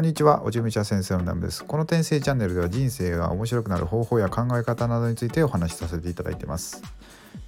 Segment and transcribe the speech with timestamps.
[0.00, 1.62] こんにちは、おじみちゃ先生のナムです。
[1.62, 6.82] この転生チャンネルでは人生が面白くなる方法や考え方などについてお話しさせていただいてます。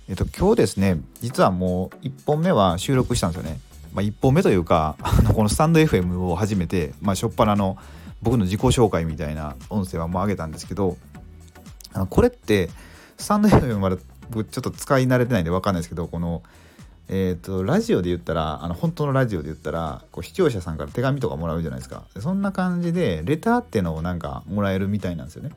[0.07, 3.59] えっと、今日ですね、実はもう1本目は収録したんですよね。
[3.95, 7.79] まあ、1本目というか、あのこのスタンド FM を始めて、まあ、しょっぱなの
[8.21, 10.99] 僕の自己紹介みたいな音声はもう上げたんですけど、
[11.95, 12.69] あのこれって、
[13.17, 13.97] スタンド FM まだ
[14.29, 16.43] 僕ちょっと使い慣れてないんで分かんないですけど、この、
[17.09, 22.05] えーと、ラジオで言ったらあの本当のラジオで言ったらこう視聴者さんから手紙とかもらうじゃないですか。
[22.19, 25.51] そんな感じでレターってのをなんかもらえるみたいなんですよね。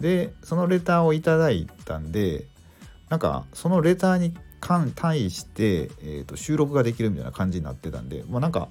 [0.00, 2.44] でそのレターをいただいたんで
[3.08, 4.34] なんかそのレターに
[4.94, 8.68] 対して、えーと、収録ができるみたいな感じになってたんでまあなんか、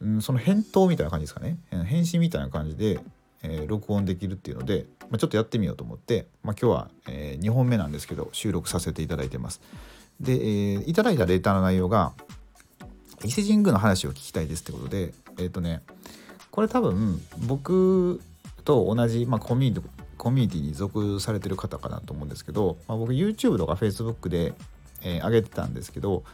[0.00, 1.58] うん、その返答みたいな感じですかね。
[1.70, 3.00] 返信みたいな感じで、
[3.42, 9.60] えー、録音できるっていうので、まあ、ちょっとやってみようと思って、まあ、今日は、えー、2本目なんですけど収録させていただいてます。
[10.20, 12.12] で、えー、いただいたレターの内容が
[13.24, 15.82] 伊勢神宮の話を聞きたいですってことでえっ、ー、とね
[16.50, 18.20] これ多分僕
[18.64, 24.52] と同じ、まあ、コミュニティコミュニティに属されてる方かなと思うんですけど、まあ、僕 YouTube とか Facebook で、
[25.02, 26.24] えー、上げてたんですけど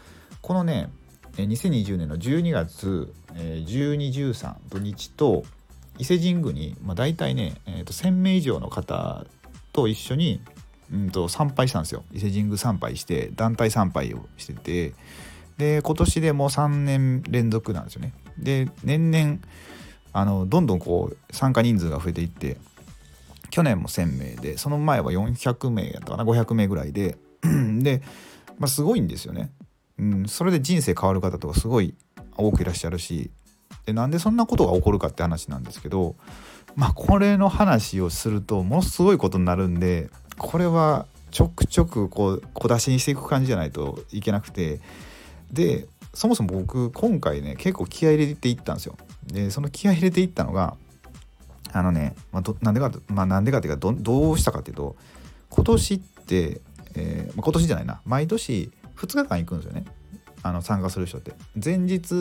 [0.40, 0.88] このね
[1.36, 5.44] 2020年の12月、えー、1213土日と
[5.98, 9.26] 伊勢神宮に、まあ、大体ね、えー、と1000名以上の方
[9.72, 10.40] と一緒に
[10.92, 12.04] うんと参拝したんですよ。
[12.12, 14.94] 伊勢神宮参拝して団体参拝をしてて
[15.58, 18.12] で今年でもう3年連続なんですよね。
[18.38, 19.38] で年々
[20.12, 22.56] あのどんどんこう参加人数が増えていって
[23.50, 27.16] 去年も1000名でその前は400名やったかな500名ぐらいで
[27.82, 28.02] で、
[28.58, 29.50] まあ、すごいんですよね、
[29.98, 31.94] うん、それで人生変わる方とかすごい
[32.36, 33.30] 多くいらっしゃるし
[33.86, 36.16] でなんでそんなことが起こるかって話なんですけど
[36.74, 44.80] まあこれの話をするとものすごいことになるんでこれはちょくちょくこう小出しにしていく感じじゃないといけなくて
[45.52, 48.96] でそもそも僕今回ね結構気合入れていったんですよ。
[49.26, 50.76] でその気合入れていったのが
[51.72, 54.96] あのね、まあ、なんでかまあなんでかっていうかどどうしたかっていうと
[55.50, 56.60] 今年って、
[56.94, 58.00] えーまあ、今年じゃないな。
[58.04, 59.84] 毎年2日間行くんですよね。
[60.42, 61.32] あの参加する人って。
[61.62, 62.14] 前日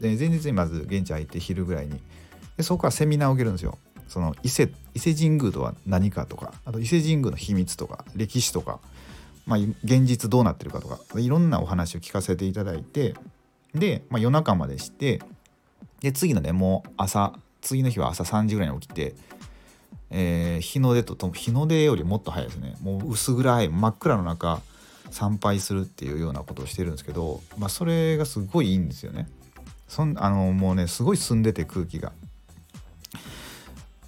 [0.00, 2.00] 前日にまず現地入って昼ぐらいに。
[2.56, 3.78] でそこからセミナーを受けるんですよ。
[4.08, 8.80] その伊勢伊勢神宮とは何かとかあと伊勢神宮の秘密とか歴史とか、
[9.46, 13.14] まあ、現実どうなってるかとかいろんなお話を聞かせていただいて
[13.74, 15.20] で、まあ、夜中までして
[16.00, 19.14] で次のねもう朝次の日は朝3時ぐらいに起きて、
[20.10, 24.60] えー、日の出と日の出よりもっと早いですねもう薄暗い真っ暗の中
[25.10, 29.28] 参拝するっていうようなことをしてるんですけど、まあ、それがすごいいいんですよね。
[29.88, 32.12] そんあのもうねすごい澄んでて空気が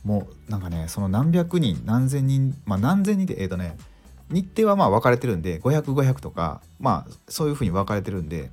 [0.05, 3.77] もうなんかねその何百人何千人まあ何千人でえっ、ー、とね
[4.31, 8.51] 日程はまあ分かれてるんで500500とかまあそういうふうに分かれてるんで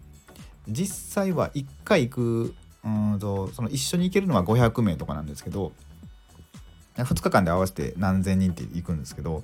[0.68, 5.72] 実際は1回行くうんとその一緒に行けるのは500名とかなんですけど
[6.98, 9.44] 2日間で合わせて何千人って行くんですけど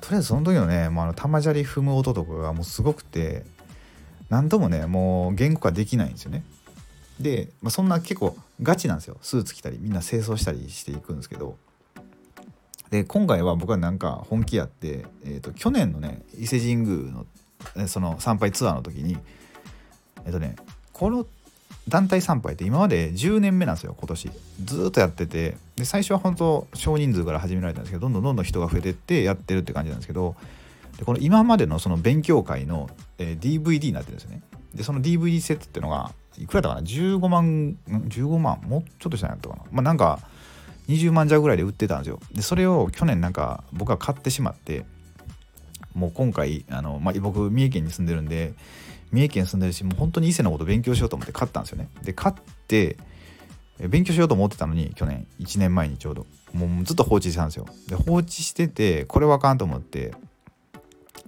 [0.00, 3.44] とりあえずその時のねもうあの玉砂利踏む音とかがもうすごくて
[4.28, 6.42] 何ともねもう言語化できないんですよね。
[7.22, 9.16] で、まあ、そんな結構ガチなんですよ。
[9.22, 11.56] スーツ着たりみんな清掃したりしていくんですけど。
[12.90, 17.26] で今回は僕はなんか本気やって、えーと、去年のね伊勢神宮の
[17.88, 19.16] その参拝ツアーの時に
[20.26, 20.56] えっ、ー、とね
[20.92, 21.26] この
[21.88, 24.30] 団体参拝って今まで10年目なんですよ今年。
[24.62, 30.36] ずっとやっててで最初は本当少人数から始められたんですけどどんどんどんどん人が増えてってやってるって感じなんですけど
[30.98, 34.42] でこの今までのその勉強会の、えー、DVD になってるんですよね。
[34.74, 38.60] でその DVD セットっていうのがいくらだかな？15万15万？
[38.62, 39.62] もうちょっとしたんやったかな？
[39.70, 40.20] まあなんか
[40.88, 42.20] 20万弱ぐらいで売ってたんですよ。
[42.32, 44.84] でそれを去年なんか僕は買ってしまって
[45.94, 48.54] もう今回あの、まあ、僕三重県に住んでるんで
[49.12, 51.88] 三重県住んでるしもう本当に伊勢のこと勉強しようと思って買ったんですよね。
[52.02, 52.34] で買っ
[52.66, 52.96] て
[53.88, 56.26] 勉強しようと思ってたのに去年1年前にちょうど。
[56.52, 57.66] もうずっと放置してたんですよ。
[57.88, 60.12] で放置しててこれはあかんと思って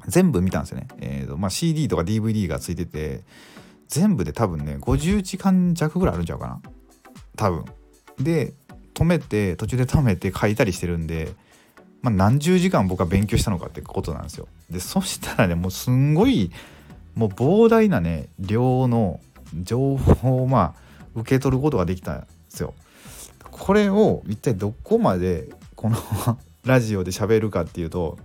[0.06, 3.22] 全部見たんですよね、えーとまあ、CD とか DVD がついてて
[3.88, 6.60] 全部で多分ね50時間弱ぐらいあるんちゃうかな。
[7.36, 7.64] 多分。
[8.18, 8.54] で
[8.94, 11.32] 止めて途中で止めて書いたりしてるんで、
[12.00, 14.48] まあ、何十時間僕は勉強したのかってことなんですよ。
[14.70, 16.50] でそしたらねもうすんごい
[17.14, 19.20] もう膨大なね量の
[19.62, 20.84] 情報をまあ
[21.14, 22.74] 受け取ることができたんですよ。
[23.50, 25.96] これを一体どこまでこの
[26.64, 28.18] ラジオで喋るかっていうと、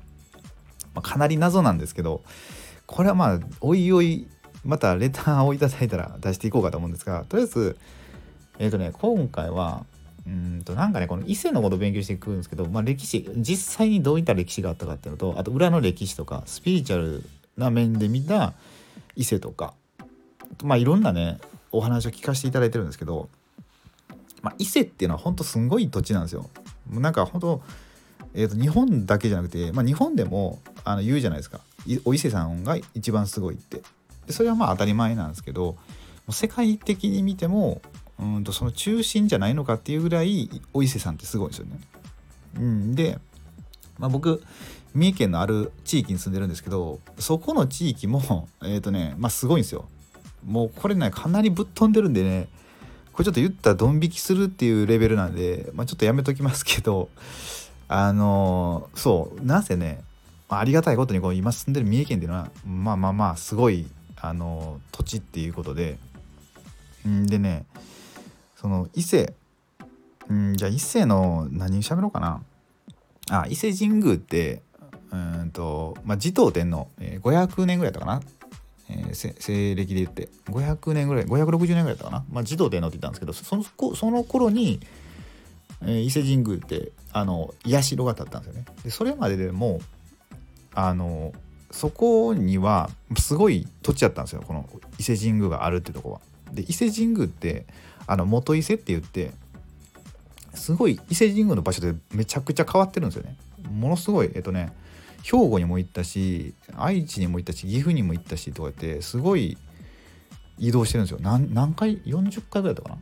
[0.95, 2.23] まあ、かなり謎なんですけど
[2.85, 4.27] これはまあおいおい
[4.65, 7.77] またレターをいただいたら出していこうかと思うんですがとりあえず
[8.59, 9.85] えっ、ー、とね今回は
[10.27, 17.23] うんとなんかねこの伊勢のことを勉強していくんですけど、まあ、歴史実際にどういった歴史があったかっていうのとあと裏の歴史とかスピリチュアル
[17.57, 18.53] な面で見た
[19.15, 19.73] 伊勢とか
[20.63, 21.39] まあいろんなね
[21.71, 23.29] お話を聞かせていただいてるんですけど
[24.41, 26.49] まあ、伊勢っていうのは本当すごい土地なんですよ。
[26.89, 27.61] なんか本当
[28.35, 31.61] えーと、日本だけじゃなくて、まあ、日本でもあの言うじゃないですか
[32.05, 33.81] お伊勢さんが一番すごいって
[34.29, 35.75] でそれはまあ当たり前なんですけど
[36.29, 37.81] 世界的に見ても
[38.19, 41.79] うんとその中心じゃないのかっていうぐらいお伊勢さんってすごいんですよね。
[42.57, 43.17] うん、で、
[43.97, 44.43] まあ、僕
[44.93, 49.87] 三重県のある地域に住んでるんですけどそこの地域もえっ、ー、とねまあすごいんですよ。
[50.45, 52.49] もうこれねかなりぶっ飛んでるんでね
[53.11, 57.09] これちょっと言ったらドン引きするっていうレベルなんで、まあ、ちょっとやめときますけど
[57.87, 60.03] あのそうなぜね
[60.49, 63.87] ありがたいことにこう今住んでる三重県っていうのはまあまあまあすごい
[64.21, 65.97] あの土地っていうことで
[67.07, 67.65] んでね
[68.57, 69.33] その伊勢
[70.31, 72.41] んじゃあ伊勢の何喋ろうかな。
[73.31, 74.61] あ伊勢神宮って
[75.11, 78.21] うんと、まあ、持統天皇、えー、500年ぐらいだったかな、
[78.89, 80.29] えー、西暦で言って。
[80.45, 84.79] 500年ぐらい560年ぐらいだったかな、まあ、持統天皇って言ったんですけどそのその頃に、
[85.81, 88.65] えー、伊勢神宮ってあの社が建ったんですよね。
[88.83, 89.79] でそれまででも
[90.73, 91.33] あの
[91.71, 94.43] そこにはすごい土地だったんですよ。
[94.45, 94.67] この
[94.97, 96.21] 伊勢神宮があるってとこは。
[96.51, 97.65] で伊勢神宮って
[98.07, 99.31] あの元伊勢って言って
[100.55, 103.37] すごい伊勢神宮の場所でめちゃくちゃ変わってるんですよね。
[103.71, 104.73] ものすごいえっとね
[105.21, 109.57] 兵庫にも行ったし愛知にも行ったし岐阜にも行ったしとか言ってすごい
[110.57, 111.19] 移動してるんですよ。
[111.21, 113.01] 何何回？40回ぐらいだったかな？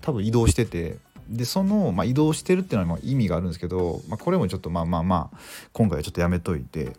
[0.00, 0.96] 多分移動してて。
[1.28, 5.38] でその、まあ、移動してるっていうのは意味があるんですけど、まあ、これもちょっとまあまあまあ
[5.72, 6.96] 今回はちょっとやめといて。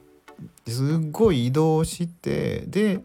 [0.67, 3.01] すっごい移動してで、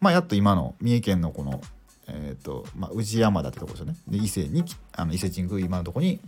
[0.00, 1.60] まあ、やっと今の三重県のこの、
[2.08, 3.96] えーとまあ、宇治山田ってとこですよね。
[4.08, 6.20] で伊勢にあの伊勢神宮今のとこに、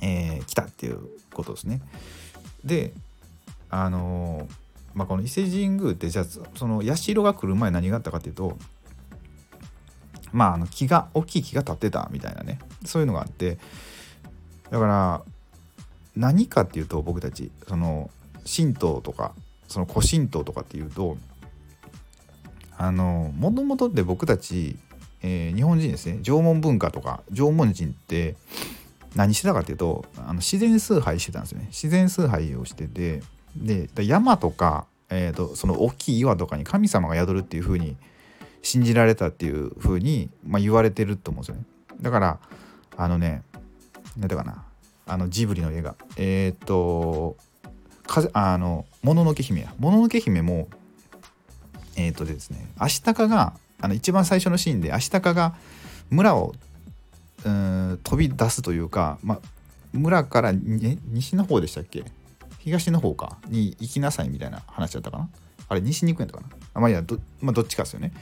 [0.00, 1.00] えー、来たっていう
[1.32, 1.80] ことですね。
[2.64, 2.92] で
[3.70, 4.50] あのー、
[4.94, 6.24] まあ、この伊勢神宮ってじゃあ
[6.54, 8.56] その社が来る前何があったかっていうと
[10.32, 12.58] まああの木が大きい木が立ってたみたいなね。
[12.84, 13.58] そういうのがあって。
[14.70, 15.22] だから
[16.16, 18.10] 何かっていうと僕たちその
[18.46, 19.32] 神道とか
[19.68, 21.16] その古神道とかっていうと
[22.78, 24.76] あのもともとって僕たち、
[25.22, 26.18] えー、日本人ですね。
[26.22, 28.36] 縄文文化とか縄文人って
[29.14, 31.66] 何してたかっていうとあの自然崇拝してたんですよね。
[31.68, 33.22] 自然崇拝をしてて
[33.56, 37.96] で山とか、えーと、その大きい岩とかに神様が宿るっていう風に
[38.60, 41.64] 信じられたっていう風にまあ、言われてると思うんですよね。
[42.02, 42.38] だから
[42.98, 43.42] あのね
[44.18, 44.64] 何だかな
[45.06, 45.94] あのジブリの映画。
[46.18, 47.36] えっ、ー、と
[48.06, 50.68] 風あの「もののけ姫」や「もののけ姫も」
[51.96, 55.54] えっ、ー、とですねアシタカがあの一番最初のシーンでアシタカが
[56.10, 56.54] 村を
[57.44, 59.40] うん飛び出すというか、ま、
[59.92, 62.04] 村から西の方でしたっけ？
[62.58, 63.38] 東の方か？
[63.48, 65.28] に行きなさいみたいな話だったかな？
[65.68, 66.48] あれ西に行くんやったかな？
[66.74, 68.12] あまあいやど,、まあ、どっちかですよね。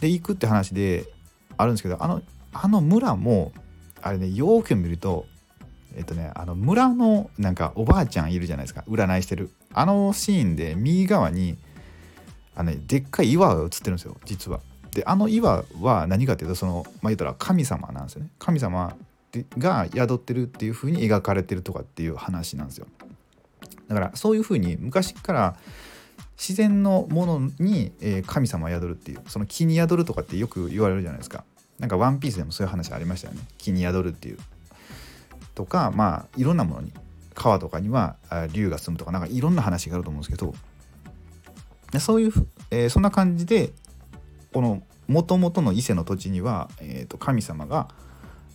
[0.00, 1.06] で行くって話で
[1.56, 2.22] あるんですけどあの
[2.52, 3.52] あの村も
[4.02, 5.26] あれねよく見ると
[5.96, 8.84] えっとねあの村のなんかおばあちゃんいるじゃないですか。
[8.86, 9.50] 占いしてる。
[9.72, 11.56] あのシーンで右側に
[12.54, 14.16] あの、ね、でっかい岩が映ってるんですよ。
[14.24, 14.60] 実は。
[14.92, 18.30] であの岩は何かっていうとそのまあ言ったら神様なんですよね。
[18.38, 18.94] 神様
[19.58, 22.86] が宿ってるっていう風に描かれてるとかっていう話なんですよ。
[23.88, 25.56] だからそういう風に昔から
[26.36, 27.92] 自然のものに、
[28.26, 31.44] 神様宿るっていうその木に宿るとかってよく言われるじゃないですか。
[31.78, 33.40] なんかワンピースでもそういう話ありましたよね。
[33.58, 34.38] 木に宿るっていう。
[35.56, 36.92] とかまあいろんなものに
[37.34, 38.16] 川とかには
[38.52, 40.54] 竜が住むとかなんかいろんな話があると思うんですけど
[41.98, 42.32] そういう、
[42.70, 43.72] えー、そんな感じで
[44.52, 47.88] このもともとの伊勢の土地には、えー、と神様が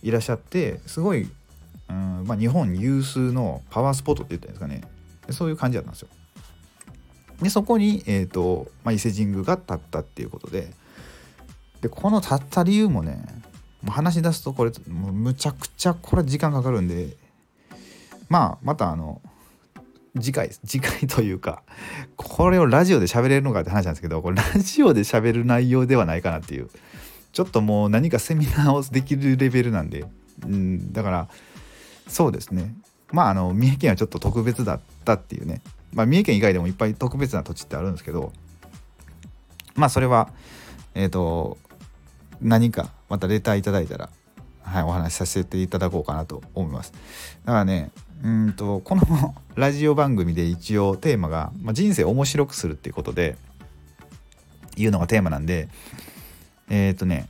[0.02, 1.28] いらっしゃってすごい、
[1.88, 4.82] うんまあ、日本有数のパワースポットって言ったんですかね
[5.30, 6.08] そういう感じだったんですよ。
[7.40, 10.72] でそこに、えーとまあ、伊勢神宮が建ったっていうことで
[11.80, 13.24] でこの建った理由もね
[13.90, 17.16] 話し出すとこれもうむちゃくちゃこれ時間かかるんで
[18.28, 19.20] まあまたあの
[20.20, 21.62] 次回 次回というか
[22.16, 26.68] これをラジオで喋れるのかって話なんですけどこれラジオで喋る内容ではないかなっていう。
[27.32, 30.04] ちょっともう何かセミナーをできるレベルなんで、
[30.44, 31.28] うん、だから
[32.06, 32.74] そうですね。
[33.10, 35.62] まああの三重県はちょっと特別だったっていうね。
[35.94, 38.32] まあ、三重県以外でもいっぱい特別な土地ってあるんですけど
[39.74, 40.30] まあそれは
[40.94, 41.58] えっ、ー、と
[42.40, 44.08] 何かまたレターいただいたら、
[44.62, 46.94] はい、お話しさせていただこうかなと思います
[47.44, 47.90] だからね
[48.24, 53.36] うんとこの ラジオ番組で一応テーマが、まあ、人生を面白くするっていうことで
[54.78, 55.68] いうのがテーマなんで
[56.70, 57.28] えっ、ー、とね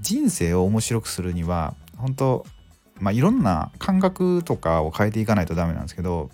[0.00, 2.44] 人生を面白くするには本当
[2.98, 6.28] まあいろんな感覚とかを変えていかないとダメなんですけど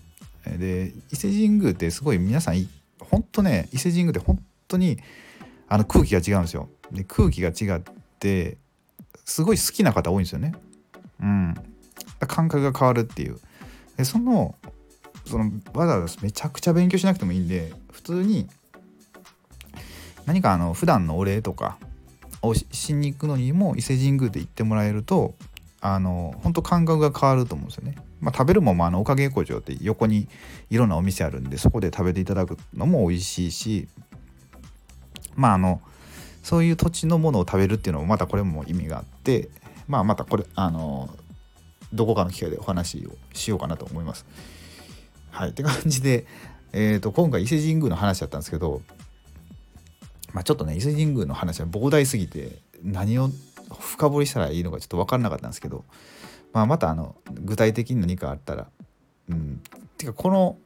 [0.46, 2.66] で伊勢神宮ってすごい皆さん
[2.98, 4.96] 本当ね伊勢神宮って本当に
[5.68, 6.70] あの空気が違うんですよ。
[6.92, 7.82] で空気が違っ
[8.18, 8.56] て
[9.24, 10.54] すごい好きな方多いんですよね。
[11.20, 11.54] うん
[12.26, 13.38] 感覚が変わるっていう
[13.96, 14.54] でその
[15.26, 18.48] そのわざわざめちゃくちゃ勉強しなくてもいいんで普通に
[20.24, 21.78] 何かあの普段のお礼とか
[22.42, 25.34] をしに行くのにも伊勢神宮で行ってもらえると
[25.80, 27.96] あの本当感覚が変わると思うんですよね。
[28.20, 30.26] まあ、食べるもんもあのおかげ横丁って横に
[30.70, 33.88] いろんなお店あるんでそこで食べていただくのも美味しいし
[35.34, 35.82] まああの
[36.46, 39.48] そういう土地のものを食べるっていうのもまたこれも意味があって
[39.88, 41.10] まあまたこれあの
[41.92, 44.24] どこかの機会でお話をしようかなと思います。
[45.32, 46.24] はいって感じで、
[46.72, 48.80] えーと、今回伊勢神宮の話だったんですけど、
[50.34, 53.28] まあ、ちょっとね伊勢神宮の話は膨大すぎて何を
[53.80, 55.84] 深掘りしたらいいのかちょっと分からなかったんですけど、
[56.52, 58.68] まあ、またあの具体的に何かあったら
[59.30, 59.60] うん
[59.98, 60.58] てかこの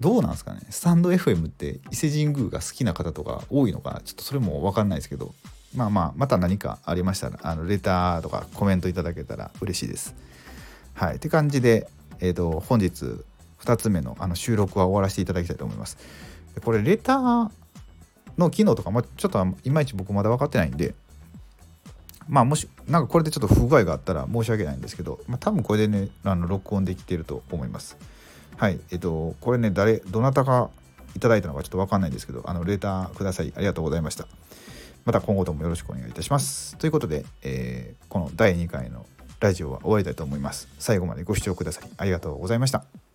[0.00, 0.60] どうなんですかね？
[0.70, 5.34] スタンド FM って伊勢神宮が好きな方とか多いのかちょっとそれも分かんないですけど
[5.76, 10.14] まあまあまた何かありましたらあのレターとかコメントいただけたら嬉しいです。
[10.94, 11.88] はいって感じで、
[12.18, 13.04] えーと、本日
[13.60, 15.98] 2つ目のあの収録は終わらせていただきたいと思います。
[16.64, 17.50] これレター
[18.38, 20.94] の機能とかもちょっといまいち僕まだ分かってないんで
[22.26, 27.96] まあもしなんかこれでちょっと不具合があったら申し訳ないんですけど、まあ、多分これでねあの録音できてると思います。
[28.60, 30.68] はいえっとこれね誰どなたか
[31.16, 34.26] いただいたのかちょっと分かんないんですけどあのレーターくださいありがとうございました。
[35.06, 36.76] また今後ともよろしくお願いいたします。
[36.76, 39.06] ということで、えー、この第2回の
[39.40, 40.68] ラジオは終わりたいと思います。
[40.78, 43.09] 最後までご視聴くださりありがとうございました。